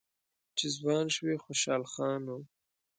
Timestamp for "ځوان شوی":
0.77-1.35